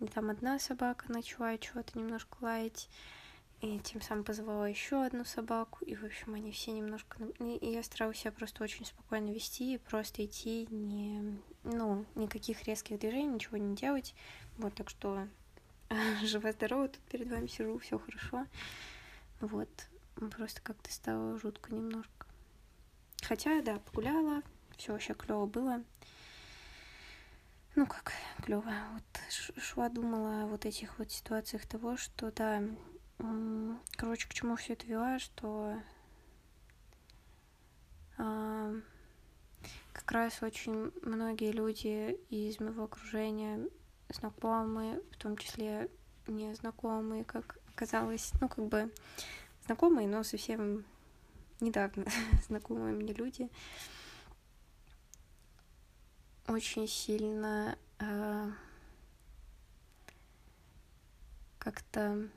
и 0.00 0.06
там 0.06 0.30
одна 0.30 0.58
собака 0.58 1.12
начала 1.12 1.56
чего-то 1.58 1.98
немножко 1.98 2.38
лаять 2.40 2.88
и 3.62 3.78
тем 3.80 4.02
самым 4.02 4.24
позвала 4.24 4.68
еще 4.68 5.02
одну 5.02 5.24
собаку, 5.24 5.84
и, 5.84 5.94
в 5.94 6.04
общем, 6.04 6.34
они 6.34 6.52
все 6.52 6.72
немножко... 6.72 7.18
И 7.38 7.70
я 7.70 7.82
старалась 7.82 8.18
себя 8.18 8.32
просто 8.32 8.62
очень 8.62 8.84
спокойно 8.84 9.30
вести, 9.30 9.78
просто 9.78 10.24
идти, 10.24 10.66
не... 10.70 11.38
ну, 11.64 12.04
никаких 12.14 12.64
резких 12.64 12.98
движений, 12.98 13.34
ничего 13.34 13.56
не 13.56 13.74
делать. 13.74 14.14
Вот, 14.58 14.74
так 14.74 14.90
что 14.90 15.26
жива-здорова, 16.22 16.88
тут 16.88 17.02
перед 17.02 17.28
вами 17.28 17.46
сижу, 17.46 17.78
все 17.78 17.98
хорошо. 17.98 18.46
Вот, 19.40 19.68
просто 20.36 20.60
как-то 20.62 20.92
стало 20.92 21.38
жутко 21.38 21.74
немножко. 21.74 22.26
Хотя, 23.22 23.60
да, 23.62 23.78
погуляла, 23.78 24.42
все 24.76 24.92
вообще 24.92 25.14
клево 25.14 25.46
было. 25.46 25.82
Ну 27.74 27.86
как, 27.86 28.12
клево. 28.42 28.72
Вот 28.92 29.62
шла, 29.62 29.88
думала 29.88 30.44
о 30.44 30.46
вот 30.46 30.64
этих 30.64 30.98
вот 30.98 31.10
ситуациях 31.10 31.66
того, 31.66 31.96
что 31.96 32.30
да, 32.32 32.62
Короче, 33.96 34.28
к 34.28 34.34
чему 34.34 34.56
все 34.56 34.74
это 34.74 34.86
вела, 34.86 35.18
что 35.18 35.80
а, 38.18 38.74
как 39.92 40.12
раз 40.12 40.42
очень 40.42 40.92
многие 41.02 41.50
люди 41.52 42.18
из 42.28 42.60
моего 42.60 42.84
окружения, 42.84 43.68
знакомые, 44.08 45.00
в 45.12 45.16
том 45.16 45.36
числе 45.36 45.88
незнакомые, 46.26 47.24
как 47.24 47.58
оказалось, 47.74 48.32
ну, 48.40 48.48
как 48.48 48.66
бы 48.66 48.92
знакомые, 49.66 50.08
но 50.08 50.22
совсем 50.22 50.84
недавно 51.60 52.06
знакомые 52.46 52.94
мне 52.94 53.12
люди, 53.12 53.50
очень 56.48 56.86
сильно 56.86 57.76
э, 57.98 58.50
как-то 61.58 62.28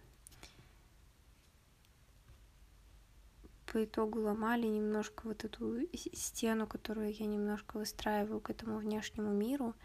по 3.72 3.84
итогу 3.84 4.22
ломали 4.22 4.66
немножко 4.66 5.28
вот 5.28 5.46
эту 5.46 5.78
стену, 5.94 6.66
которую 6.66 7.14
я 7.14 7.28
немножко 7.28 7.78
выстраиваю 7.78 8.40
к 8.42 8.50
этому 8.50 8.80
внешнему 8.80 9.32
миру. 9.32 9.76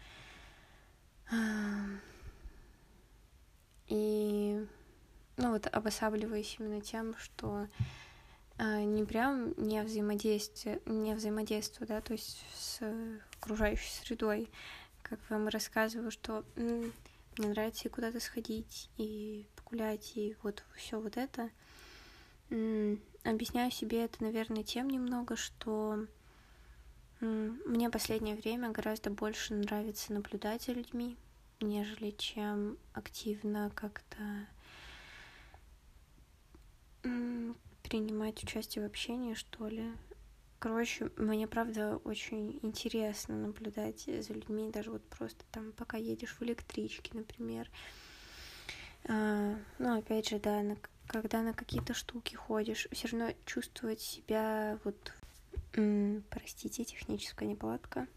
И, 3.87 4.67
ну 5.37 5.51
вот, 5.51 5.67
обосабливаясь 5.67 6.55
именно 6.59 6.81
тем, 6.81 7.15
что 7.17 7.67
а, 8.57 8.81
не 8.81 9.03
прям 9.03 9.53
не 9.57 9.81
взаимодействие, 9.83 10.81
не 10.85 11.13
взаимодействие, 11.13 11.87
да, 11.87 12.01
то 12.01 12.13
есть 12.13 12.43
с 12.55 12.81
окружающей 13.39 13.91
средой, 14.03 14.49
как 15.03 15.19
вам 15.29 15.47
рассказываю, 15.47 16.09
что 16.09 16.43
мне 16.55 16.91
нравится 17.37 17.87
и 17.87 17.91
куда-то 17.91 18.19
сходить, 18.19 18.89
и 18.97 19.47
погулять, 19.55 20.13
и 20.15 20.35
вот 20.41 20.63
все 20.75 20.99
вот 20.99 21.17
это— 21.17 21.49
Объясняю 22.49 23.71
себе 23.71 24.05
это, 24.05 24.23
наверное, 24.23 24.63
тем 24.63 24.87
немного, 24.87 25.35
что 25.35 26.05
мне 27.65 27.89
последнее 27.89 28.35
время 28.35 28.71
гораздо 28.71 29.09
больше 29.09 29.53
нравится 29.53 30.13
наблюдать 30.13 30.63
за 30.63 30.73
людьми, 30.73 31.17
нежели 31.59 32.11
чем 32.11 32.77
активно 32.93 33.71
как-то 33.75 34.47
принимать 37.83 38.43
участие 38.43 38.83
в 38.83 38.87
общении, 38.87 39.35
что 39.35 39.67
ли. 39.67 39.91
Короче, 40.59 41.11
мне 41.17 41.47
правда 41.47 41.97
очень 42.03 42.59
интересно 42.63 43.35
наблюдать 43.35 44.05
за 44.05 44.33
людьми, 44.33 44.71
даже 44.71 44.89
вот 44.91 45.03
просто 45.03 45.45
там, 45.51 45.71
пока 45.73 45.97
едешь 45.97 46.35
в 46.39 46.41
электричке, 46.41 47.11
например. 47.13 47.69
А, 49.07 49.55
ну, 49.77 49.99
опять 49.99 50.29
же, 50.29 50.39
да, 50.39 50.61
на, 50.63 50.77
когда 51.07 51.41
на 51.41 51.53
какие-то 51.53 51.93
штуки 51.93 52.33
ходишь, 52.35 52.87
все 52.91 53.07
равно 53.09 53.33
чувствовать 53.45 54.01
себя 54.01 54.79
вот, 54.83 55.13
простите, 56.29 56.83
техническая 56.83 57.47
неполадка. 57.47 58.07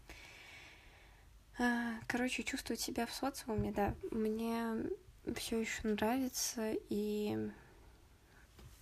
А, 1.57 1.99
короче, 2.07 2.43
чувствовать 2.43 2.79
себя 2.79 3.05
в 3.05 3.13
социуме, 3.13 3.71
да, 3.71 3.93
мне 4.11 4.75
все 5.35 5.59
еще 5.59 5.87
нравится 5.87 6.73
и 6.89 7.51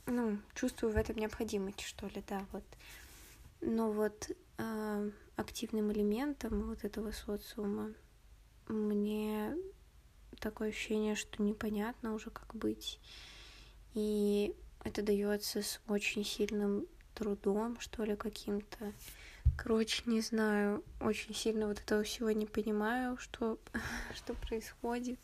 ну, 0.05 0.37
чувствую 0.53 0.93
в 0.93 0.97
этом 0.97 1.17
необходимость, 1.17 1.81
что 1.81 2.07
ли, 2.07 2.23
да, 2.27 2.45
вот. 2.51 2.63
Но 3.61 3.91
вот 3.91 4.29
э, 4.57 5.11
активным 5.35 5.91
элементом 5.91 6.67
вот 6.67 6.83
этого 6.83 7.11
социума 7.11 7.93
мне 8.67 9.55
такое 10.39 10.69
ощущение, 10.69 11.15
что 11.15 11.41
непонятно 11.41 12.13
уже 12.13 12.29
как 12.29 12.55
быть. 12.55 12.99
И 13.93 14.55
это 14.83 15.01
дается 15.01 15.61
с 15.61 15.81
очень 15.87 16.23
сильным 16.23 16.87
трудом, 17.17 17.79
что 17.79 18.03
ли, 18.03 18.15
каким-то. 18.15 18.93
Короче, 19.57 20.03
не 20.05 20.21
знаю, 20.21 20.83
очень 21.01 21.33
сильно 21.33 21.67
вот 21.67 21.79
этого 21.79 22.03
всего 22.03 22.29
не 22.31 22.45
понимаю, 22.45 23.17
что, 23.17 23.57
что 24.15 24.33
происходит. 24.35 25.19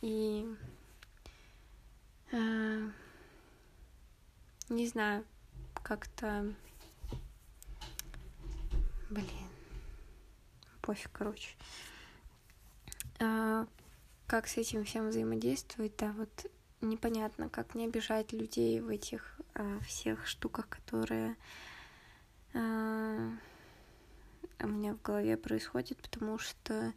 И 0.00 0.46
э, 2.32 2.90
не 4.70 4.86
знаю, 4.86 5.24
как-то... 5.82 6.54
Блин. 9.10 9.28
Пофиг, 10.80 11.10
короче. 11.12 11.50
А, 13.20 13.66
как 14.26 14.46
с 14.46 14.56
этим 14.56 14.84
всем 14.84 15.08
взаимодействовать, 15.08 15.96
да, 15.96 16.12
вот 16.12 16.50
непонятно, 16.80 17.48
как 17.48 17.74
не 17.74 17.86
обижать 17.86 18.32
людей 18.32 18.80
в 18.80 18.88
этих 18.88 19.40
а, 19.54 19.80
всех 19.80 20.26
штуках, 20.26 20.68
которые 20.68 21.36
а, 22.54 23.30
у 24.60 24.68
меня 24.68 24.94
в 24.94 25.02
голове 25.02 25.36
происходит, 25.36 26.00
потому 26.02 26.38
что, 26.38 26.92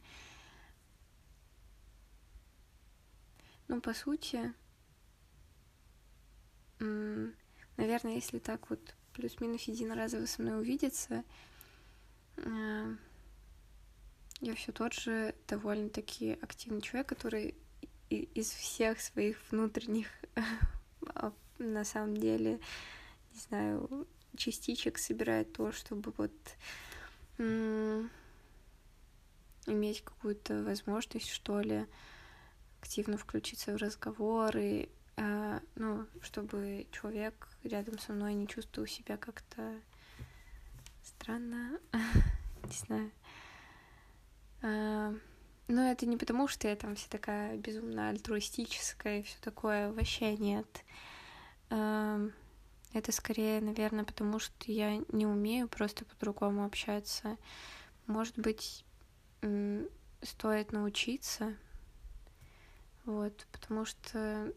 ну, 3.67 3.81
по 3.81 3.93
сути, 3.93 4.53
Наверное, 7.79 8.15
если 8.15 8.39
так 8.39 8.69
вот 8.69 8.93
плюс-минус 9.13 9.63
единоразово 9.63 10.25
со 10.25 10.41
мной 10.41 10.59
увидеться, 10.59 11.23
э, 12.35 12.95
я 14.41 14.55
все 14.55 14.73
тот 14.73 14.93
же 14.93 15.33
довольно-таки 15.47 16.37
активный 16.41 16.81
человек, 16.81 17.07
который 17.07 17.55
из 18.09 18.51
всех 18.51 18.99
своих 18.99 19.37
внутренних, 19.51 20.07
а, 21.15 21.31
на 21.57 21.83
самом 21.83 22.17
деле, 22.17 22.59
не 23.33 23.39
знаю, 23.39 24.07
частичек 24.35 24.97
собирает 24.97 25.53
то, 25.53 25.71
чтобы 25.71 26.13
вот 26.17 26.31
иметь 29.67 30.03
какую-то 30.03 30.63
возможность, 30.63 31.29
что 31.29 31.61
ли, 31.61 31.85
активно 32.81 33.17
включиться 33.17 33.73
в 33.73 33.77
разговоры, 33.77 34.89
а, 35.15 35.61
ну, 35.75 36.05
чтобы 36.21 36.87
человек 36.91 37.47
рядом 37.63 37.99
со 37.99 38.13
мной 38.13 38.33
не 38.33 38.47
чувствовал 38.47 38.87
себя 38.87 39.17
как-то 39.17 39.79
странно, 41.03 41.79
не 42.63 42.73
знаю. 44.61 45.21
Но 45.69 45.83
это 45.83 46.07
не 46.07 46.17
потому, 46.17 46.47
что 46.47 46.67
я 46.67 46.75
там 46.75 46.95
вся 46.95 47.07
такая 47.09 47.55
безумно 47.55 48.09
альтруистическая 48.09 49.19
и 49.19 49.21
все 49.21 49.37
такое, 49.39 49.91
вообще 49.91 50.35
нет. 50.35 50.65
А, 51.69 52.19
это 52.91 53.11
скорее, 53.11 53.61
наверное, 53.61 54.03
потому 54.03 54.39
что 54.39 54.71
я 54.71 54.97
не 55.09 55.27
умею 55.27 55.67
просто 55.69 56.05
по-другому 56.05 56.65
общаться. 56.65 57.37
Может 58.07 58.39
быть, 58.39 58.83
стоит 60.23 60.71
научиться. 60.71 61.55
Вот, 63.05 63.45
потому 63.51 63.85
что 63.85 64.51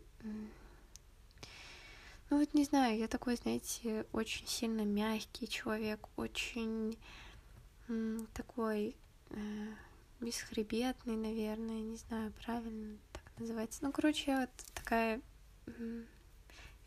ну 2.30 2.38
вот 2.38 2.54
не 2.54 2.64
знаю, 2.64 2.96
я 2.96 3.08
такой, 3.08 3.36
знаете, 3.36 4.06
очень 4.12 4.46
сильно 4.46 4.86
мягкий 4.86 5.46
человек, 5.46 6.08
очень 6.16 6.96
такой 8.32 8.96
э, 9.28 9.66
бесхребетный, 10.22 11.16
наверное, 11.16 11.82
не 11.82 11.96
знаю, 11.96 12.32
правильно 12.44 12.96
так 13.12 13.22
называется. 13.38 13.84
Ну, 13.84 13.92
короче, 13.92 14.30
я 14.30 14.40
вот 14.40 14.50
такая 14.74 15.20
я 15.66 16.04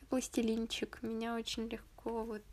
пластилинчик, 0.10 1.02
меня 1.02 1.36
очень 1.36 1.68
легко 1.68 2.24
вот 2.24 2.44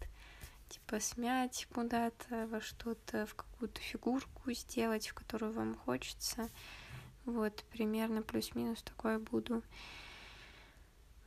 типа 0.69 1.01
смять 1.01 1.67
куда-то 1.73 2.47
во 2.47 2.61
что-то, 2.61 3.27
в 3.27 3.35
какую-то 3.35 3.81
фигурку 3.81 4.53
сделать, 4.53 5.09
в 5.09 5.15
которую 5.15 5.53
вам 5.53 5.75
хочется. 5.75 6.49
Вот, 7.25 7.65
примерно 7.71 8.23
плюс-минус 8.23 8.83
такое 8.83 9.19
буду. 9.19 9.63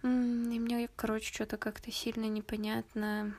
И 0.04 0.08
мне, 0.08 0.90
короче, 0.96 1.34
что-то 1.34 1.58
как-то 1.58 1.92
сильно 1.92 2.26
непонятно, 2.26 3.36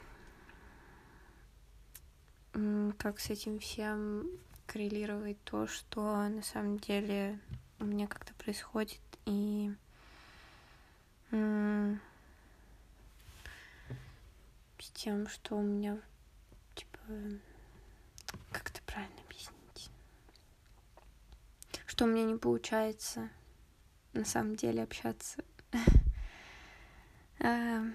как 2.98 3.20
с 3.20 3.31
этим 3.31 3.59
всем 3.59 4.31
коррелировать 4.66 5.42
то, 5.44 5.66
что 5.66 6.29
на 6.29 6.42
самом 6.42 6.79
деле 6.79 7.38
у 7.79 7.85
меня 7.85 8.07
как-то 8.07 8.35
происходит, 8.35 9.00
и 9.24 9.72
с 14.87 14.90
тем, 14.94 15.26
что 15.29 15.57
у 15.57 15.62
меня, 15.62 16.00
типа, 16.74 16.98
как 18.52 18.70
это 18.70 18.81
правильно 18.87 19.20
объяснить, 19.26 19.90
что 21.87 22.05
у 22.05 22.09
меня 22.09 22.24
не 22.24 22.37
получается 22.37 23.29
на 24.12 24.24
самом 24.24 24.57
деле 24.57 24.83
общаться. 24.83 25.42
Эм, 27.40 27.94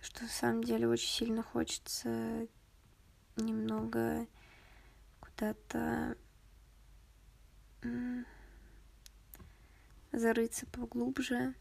что 0.00 0.22
на 0.22 0.28
самом 0.28 0.64
деле 0.64 0.88
очень 0.88 1.08
сильно 1.08 1.42
хочется 1.42 2.46
немного 3.36 4.26
куда-то 5.38 6.16
зарыться 10.10 10.66
поглубже 10.66 11.54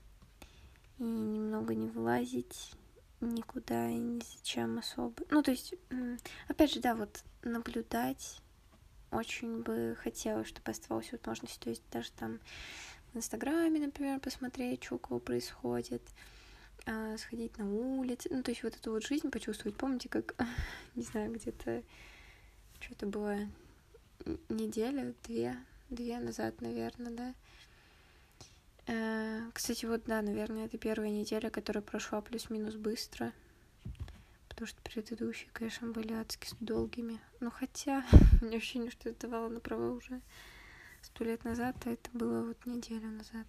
и 0.97 1.03
немного 1.03 1.75
не 1.75 1.89
вылазить 1.89 2.73
никуда 3.21 3.89
и 3.89 3.97
ни 3.97 4.21
зачем 4.37 4.79
особо. 4.79 5.23
Ну, 5.29 5.43
то 5.43 5.51
есть, 5.51 5.75
опять 6.47 6.73
же, 6.73 6.79
да, 6.79 6.95
вот 6.95 7.23
наблюдать 7.43 8.41
очень 9.11 9.61
бы 9.61 9.95
хотелось, 9.99 10.47
чтобы 10.47 10.71
оставалась 10.71 11.11
возможность, 11.11 11.59
то 11.59 11.69
есть 11.69 11.83
даже 11.91 12.11
там 12.11 12.39
в 13.13 13.17
Инстаграме, 13.17 13.79
например, 13.79 14.19
посмотреть, 14.19 14.83
что 14.83 14.95
у 14.95 14.99
кого 14.99 15.19
происходит, 15.19 16.01
а, 16.85 17.17
сходить 17.17 17.57
на 17.57 17.71
улицу, 17.71 18.29
ну, 18.31 18.43
то 18.43 18.51
есть 18.51 18.63
вот 18.63 18.75
эту 18.75 18.91
вот 18.91 19.03
жизнь 19.03 19.29
почувствовать. 19.29 19.77
Помните, 19.77 20.09
как, 20.09 20.35
не 20.95 21.03
знаю, 21.03 21.31
где-то 21.31 21.83
что-то 22.79 23.07
было 23.07 23.47
неделя, 24.49 25.13
две, 25.23 25.57
две 25.89 26.19
назад, 26.19 26.61
наверное, 26.61 27.11
да. 27.11 27.33
Э, 28.87 29.51
кстати, 29.53 29.85
вот, 29.85 30.05
да, 30.05 30.21
наверное, 30.21 30.65
это 30.65 30.77
первая 30.77 31.09
неделя, 31.09 31.49
которая 31.49 31.81
прошла 31.81 32.21
плюс-минус 32.21 32.75
быстро, 32.75 33.33
потому 34.47 34.67
что 34.67 34.81
предыдущие, 34.81 35.49
конечно, 35.53 35.89
были 35.89 36.13
адски 36.13 36.49
долгими. 36.59 37.19
Ну, 37.39 37.51
хотя, 37.51 38.05
у 38.41 38.45
меня 38.45 38.57
ощущение, 38.57 38.91
что 38.91 39.09
это 39.09 39.27
давало 39.27 39.49
на 39.49 39.59
права 39.59 39.91
уже 39.91 40.21
сто 41.01 41.23
лет 41.23 41.43
назад, 41.43 41.75
а 41.85 41.91
это 41.91 42.09
было 42.13 42.43
вот 42.43 42.65
неделю 42.65 43.09
назад. 43.09 43.47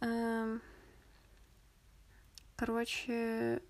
Эм, 0.00 0.62
короче, 2.56 3.60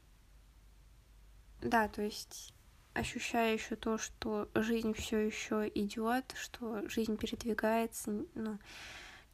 да, 1.62 1.88
то 1.88 2.02
есть 2.02 2.54
ощущая 2.94 3.54
еще 3.54 3.76
то, 3.76 3.98
что 3.98 4.48
жизнь 4.54 4.92
все 4.94 5.18
еще 5.18 5.70
идет, 5.74 6.34
что 6.36 6.88
жизнь 6.88 7.16
передвигается, 7.16 8.24
ну, 8.34 8.58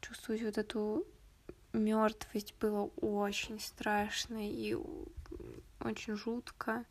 чувствовать 0.01 0.43
вот 0.43 0.57
эту 0.57 1.07
мертвость 1.73 2.55
было 2.59 2.85
очень 2.97 3.59
страшно 3.59 4.49
и 4.49 4.77
очень 5.79 6.15
жутко. 6.15 6.85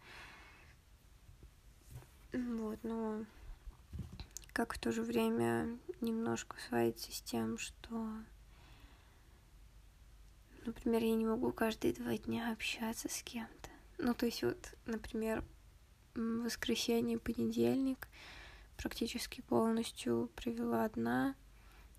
Вот, 2.33 2.79
но 2.83 3.25
как 4.53 4.75
в 4.75 4.79
то 4.79 4.93
же 4.93 5.03
время 5.03 5.79
немножко 6.01 6.57
сводится 6.69 7.13
с 7.13 7.21
тем, 7.21 7.59
что, 7.59 8.09
например, 10.65 11.03
я 11.03 11.15
не 11.15 11.27
могу 11.27 11.53
каждые 11.53 11.95
два 11.95 12.17
дня 12.17 12.53
общаться 12.53 13.09
с 13.09 13.23
кем-то. 13.23 13.71
Ну, 13.99 14.15
то 14.15 14.27
есть 14.27 14.43
вот, 14.43 14.75
например, 14.87 15.45
воскресенье, 16.15 17.19
понедельник 17.19 18.09
практически 18.77 19.41
полностью 19.43 20.31
провела 20.37 20.85
одна. 20.85 21.35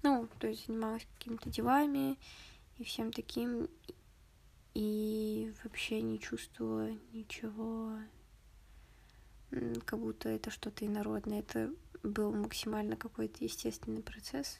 Ну, 0.03 0.27
то 0.39 0.47
есть 0.47 0.67
занималась 0.67 1.07
какими-то 1.17 1.49
делами 1.49 2.17
и 2.77 2.83
всем 2.83 3.11
таким. 3.11 3.69
И 4.73 5.53
вообще 5.63 6.01
не 6.01 6.19
чувствовала 6.19 6.89
ничего, 7.13 7.93
как 9.85 9.99
будто 9.99 10.27
это 10.27 10.51
что-то 10.51 10.85
инородное. 10.85 11.39
Это 11.39 11.73
был 12.03 12.33
максимально 12.33 12.97
какой-то 12.97 13.43
естественный 13.43 14.01
процесс. 14.01 14.57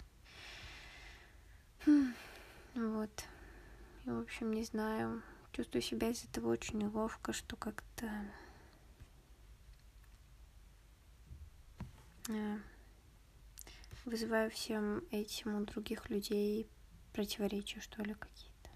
Хм, 1.86 2.14
вот. 2.76 3.26
И, 4.06 4.10
в 4.10 4.20
общем, 4.20 4.54
не 4.54 4.64
знаю. 4.64 5.22
Чувствую 5.52 5.82
себя 5.82 6.10
из-за 6.10 6.28
этого 6.28 6.52
очень 6.52 6.80
неловко, 6.80 7.34
что 7.34 7.56
как-то 7.58 8.10
вызываю 14.06 14.52
всем 14.52 15.04
этим 15.12 15.56
у 15.56 15.66
других 15.66 16.10
людей 16.10 16.70
противоречия, 17.14 17.80
что 17.82 18.04
ли, 18.04 18.14
какие-то. 18.14 18.70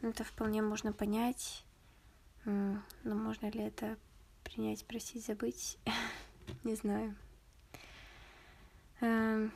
Ну, 0.00 0.10
это 0.10 0.24
вполне 0.24 0.62
можно 0.62 0.92
понять, 0.92 1.64
но 2.44 2.82
можно 3.04 3.50
ли 3.50 3.60
это 3.60 3.98
принять, 4.44 4.84
простить, 4.86 5.26
забыть, 5.26 5.78
не 6.64 6.74
знаю. 6.74 7.16
Эм, 9.00 9.52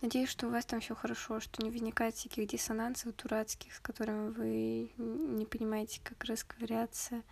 надеюсь, 0.00 0.28
что 0.28 0.46
у 0.46 0.50
вас 0.50 0.64
там 0.64 0.80
все 0.80 0.94
хорошо, 0.94 1.40
что 1.40 1.62
не 1.62 1.70
возникает 1.70 2.14
всяких 2.14 2.48
диссонансов 2.48 3.16
дурацких, 3.16 3.74
с 3.74 3.80
которыми 3.80 4.30
вы 4.30 4.92
не 4.96 5.46
понимаете, 5.46 6.00
как 6.02 6.24
расковыряться. 6.24 7.22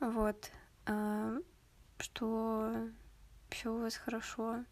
Вот. 0.00 0.50
Эм, 0.86 1.42
что 1.98 2.88
все 3.50 3.72
у 3.72 3.80
вас 3.80 3.96
хорошо. 3.96 4.64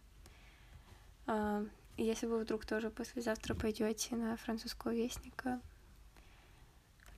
А, 1.26 1.64
если 1.96 2.26
вы 2.26 2.40
вдруг 2.40 2.64
тоже 2.66 2.90
послезавтра 2.90 3.54
пойдете 3.54 4.16
на 4.16 4.36
французского 4.36 4.94
вестника, 4.94 5.60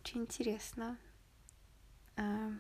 очень 0.02 0.22
интересно. 0.22 0.96
А, 2.16 2.50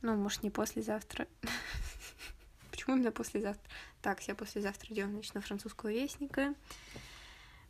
ну, 0.00 0.16
может, 0.16 0.42
не 0.42 0.50
послезавтра. 0.50 1.28
Почему 2.70 2.96
именно 2.96 3.12
послезавтра? 3.12 3.70
Так, 4.00 4.26
я 4.26 4.34
послезавтра 4.34 4.92
идем 4.92 5.10
значит, 5.12 5.34
на 5.34 5.40
французского 5.40 5.90
вестника. 5.90 6.54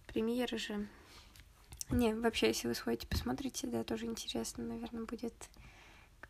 Премьера 0.06 0.56
же. 0.56 0.88
Не, 1.90 2.14
вообще, 2.14 2.48
если 2.48 2.68
вы 2.68 2.74
сходите, 2.74 3.06
посмотрите, 3.06 3.66
да, 3.66 3.84
тоже 3.84 4.06
интересно, 4.06 4.64
наверное, 4.64 5.04
будет 5.04 5.34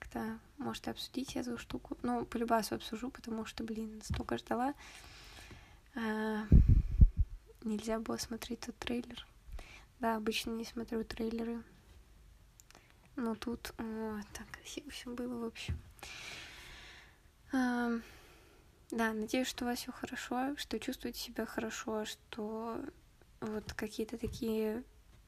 как-то, 0.02 0.38
может, 0.58 0.88
обсудить 0.88 1.36
эту 1.36 1.58
штуку. 1.58 1.96
Ну, 2.02 2.24
по 2.24 2.36
любасу 2.36 2.74
обсужу, 2.74 3.10
потому 3.10 3.44
что, 3.46 3.62
блин, 3.62 4.00
столько 4.02 4.36
ждала. 4.36 4.74
А, 5.94 6.44
нельзя 7.62 8.00
было 8.00 8.16
смотреть 8.16 8.60
тот 8.60 8.76
трейлер. 8.78 9.24
Да, 10.00 10.16
обычно 10.16 10.50
не 10.50 10.64
смотрю 10.64 11.04
трейлеры. 11.04 11.62
Но 13.14 13.34
тут, 13.36 13.72
о, 13.78 14.20
так 14.32 14.50
красиво 14.50 14.90
все 14.90 15.10
было, 15.10 15.38
в 15.38 15.44
общем. 15.44 15.78
А, 17.52 17.92
да, 18.90 19.12
надеюсь, 19.12 19.46
что 19.46 19.64
у 19.64 19.68
вас 19.68 19.78
все 19.78 19.92
хорошо, 19.92 20.56
что 20.56 20.80
чувствуете 20.80 21.20
себя 21.20 21.46
хорошо, 21.46 22.04
что 22.06 22.80
вот 23.40 23.72
какие-то 23.74 24.18
такие 24.18 24.82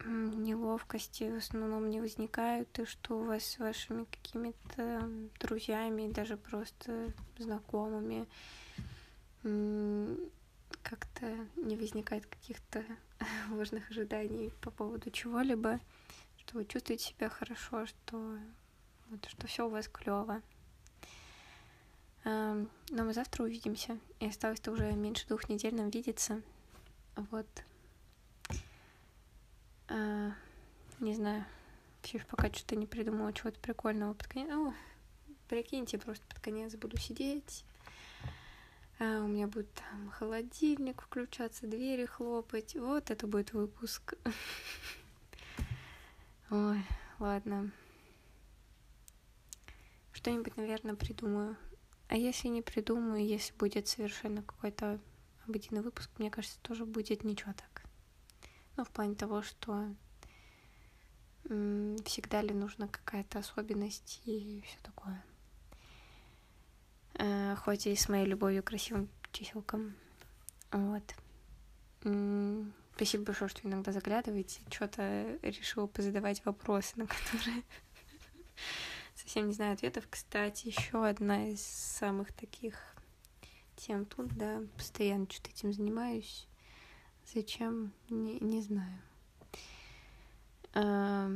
неловкости 0.05 1.31
в 1.31 1.37
основном 1.37 1.89
не 1.89 2.01
возникают, 2.01 2.79
и 2.79 2.85
что 2.85 3.19
у 3.19 3.25
вас 3.25 3.45
с 3.45 3.59
вашими 3.59 4.05
какими-то 4.05 5.09
друзьями, 5.41 6.13
даже 6.13 6.37
просто 6.37 7.13
знакомыми 7.39 8.27
как-то 10.83 11.27
не 11.57 11.77
возникает 11.77 12.27
каких-то 12.27 12.85
важных 13.51 13.91
ожиданий 13.91 14.53
по 14.61 14.71
поводу 14.71 15.11
чего-либо, 15.11 15.81
что 16.39 16.59
вы 16.59 16.65
чувствуете 16.65 17.05
себя 17.05 17.29
хорошо, 17.29 17.87
что 17.87 18.39
вот, 19.11 19.25
что 19.27 19.47
все 19.47 19.67
у 19.67 19.71
вас 19.71 19.89
клево. 19.89 20.43
Но 22.25 22.67
мы 22.91 23.13
завтра 23.13 23.45
увидимся. 23.45 23.99
И 24.19 24.27
осталось-то 24.27 24.73
уже 24.73 24.93
меньше 24.93 25.27
двух 25.29 25.49
недель 25.49 25.75
нам 25.75 25.91
видеться. 25.91 26.41
Вот. 27.17 27.47
А, 29.97 30.33
не 30.99 31.15
знаю. 31.15 31.45
Все 32.03 32.19
пока 32.29 32.53
что-то 32.53 32.75
не 32.75 32.85
придумала 32.85 33.33
чего-то 33.33 33.61
прикольного 33.61 34.15
под 34.15 34.27
конец. 34.27 34.51
О, 34.51 34.75
прикиньте, 35.49 35.99
просто 35.99 36.27
под 36.27 36.41
конец 36.41 36.75
буду 36.75 36.99
сидеть. 36.99 37.65
А 38.99 39.21
у 39.21 39.29
меня 39.29 39.47
будет 39.47 39.73
там 39.75 40.11
холодильник 40.11 41.01
включаться, 41.01 41.69
двери 41.69 42.07
хлопать. 42.07 42.75
Вот 42.75 43.13
это 43.13 43.29
будет 43.29 43.53
выпуск. 43.53 44.15
Ой, 46.51 46.83
ладно. 47.21 47.71
Что-нибудь, 50.13 50.57
наверное, 50.57 50.97
придумаю. 50.97 51.57
А 52.09 52.17
если 52.17 52.49
не 52.49 52.63
придумаю, 52.63 53.25
если 53.25 53.55
будет 53.55 53.87
совершенно 53.87 54.43
какой-то 54.43 54.99
обыденный 55.47 55.83
выпуск, 55.83 56.11
мне 56.19 56.33
кажется, 56.33 56.59
тоже 56.63 56.85
будет 56.85 57.23
ничего 57.23 57.53
так. 57.53 57.84
Ну, 58.77 58.85
в 58.85 58.91
плане 58.91 59.15
того, 59.15 59.43
что 59.43 59.95
всегда 61.45 62.41
ли 62.41 62.55
нужна 62.55 62.89
какая-то 62.89 63.41
особенность 63.41 64.23
и 64.25 64.63
все 64.67 64.79
такое. 64.83 65.23
Э, 67.15 67.55
хоть 67.57 67.87
и 67.87 67.95
с 67.95 68.09
моей 68.09 68.27
любовью 68.27 68.63
к 68.63 68.69
красивым 68.69 69.09
чиселкам. 69.31 69.95
Вот. 70.73 71.03
Спасибо 72.97 73.25
большое, 73.25 73.49
что 73.49 73.67
иногда 73.67 73.93
заглядываете. 73.93 74.61
Что-то 74.71 75.39
решила 75.43 75.87
позадавать 75.87 76.45
вопросы, 76.45 76.99
на 76.99 77.07
которые 77.07 77.63
совсем 79.15 79.49
не 79.49 79.53
знаю 79.53 79.75
ответов. 79.75 80.07
Кстати, 80.09 80.69
еще 80.69 81.07
одна 81.07 81.49
из 81.51 81.61
самых 81.61 82.33
таких 82.33 82.79
тем 83.77 84.07
тут, 84.07 84.29
да, 84.37 84.63
постоянно 84.77 85.27
что-то 85.31 85.51
этим 85.51 85.73
занимаюсь. 85.73 86.49
Зачем? 87.33 87.93
Не, 88.11 88.39
не 88.41 88.61
знаю. 88.61 89.01
А, 90.75 91.31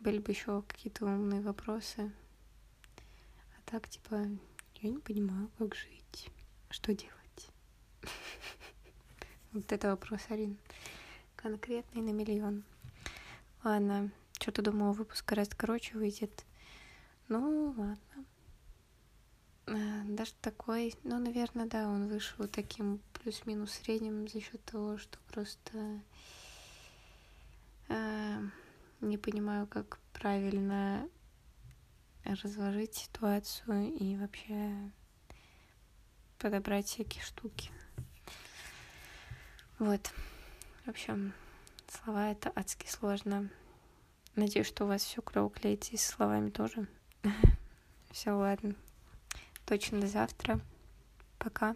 были 0.00 0.18
бы 0.18 0.30
еще 0.32 0.62
какие-то 0.62 1.06
умные 1.06 1.40
вопросы. 1.40 2.12
А 3.56 3.70
так, 3.70 3.88
типа, 3.88 4.28
я 4.76 4.90
не 4.90 4.98
понимаю, 4.98 5.50
как 5.58 5.74
жить. 5.74 6.30
Что 6.70 6.94
делать? 6.94 7.14
Вот 9.52 9.72
это 9.72 9.88
вопрос, 9.88 10.20
Арин. 10.28 10.58
Конкретный 11.34 12.02
на 12.02 12.10
миллион. 12.10 12.64
Ладно, 13.64 14.10
что-то 14.38 14.60
думала, 14.60 14.92
выпуск 14.92 15.26
гораздо 15.26 15.56
короче 15.56 15.96
выйдет. 15.96 16.44
Ну, 17.28 17.74
ладно. 17.76 18.24
А, 19.66 20.04
даже 20.04 20.32
такой, 20.40 20.94
ну, 21.02 21.18
наверное, 21.18 21.66
да, 21.66 21.88
он 21.88 22.08
вышел 22.08 22.46
таким 22.46 23.00
плюс-минус 23.22 23.72
средним 23.72 24.28
за 24.28 24.40
счет 24.40 24.64
того, 24.64 24.98
что 24.98 25.18
просто 25.28 26.00
э, 27.88 28.40
не 29.00 29.18
понимаю, 29.18 29.66
как 29.66 29.98
правильно 30.12 31.08
разложить 32.24 32.94
ситуацию 32.94 33.94
и 33.94 34.16
вообще 34.16 34.90
подобрать 36.38 36.86
всякие 36.86 37.22
штуки. 37.22 37.70
Вот. 39.78 40.10
В 40.84 40.88
общем, 40.88 41.32
слова 41.88 42.30
это 42.30 42.50
адски 42.54 42.86
сложно. 42.88 43.48
Надеюсь, 44.34 44.66
что 44.66 44.84
у 44.84 44.88
вас 44.88 45.02
все 45.02 45.20
клево 45.22 45.50
клеится 45.50 45.92
и 45.92 45.96
с 45.96 46.06
словами 46.06 46.50
тоже. 46.50 46.86
Все, 48.10 48.30
ладно. 48.30 48.74
Точно 49.66 50.00
до 50.00 50.06
завтра. 50.06 50.60
Пока. 51.38 51.74